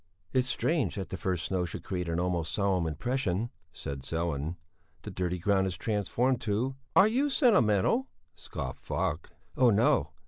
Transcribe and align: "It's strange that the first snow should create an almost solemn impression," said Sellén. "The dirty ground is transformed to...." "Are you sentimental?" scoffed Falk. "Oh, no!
"It's 0.33 0.49
strange 0.49 0.95
that 0.95 1.11
the 1.11 1.15
first 1.15 1.45
snow 1.45 1.63
should 1.63 1.83
create 1.83 2.09
an 2.09 2.19
almost 2.19 2.51
solemn 2.53 2.87
impression," 2.87 3.51
said 3.71 4.01
Sellén. 4.01 4.55
"The 5.03 5.11
dirty 5.11 5.37
ground 5.37 5.67
is 5.67 5.77
transformed 5.77 6.41
to...." 6.41 6.75
"Are 6.95 7.07
you 7.07 7.29
sentimental?" 7.29 8.07
scoffed 8.35 8.79
Falk. 8.79 9.29
"Oh, 9.55 9.69
no! 9.69 10.09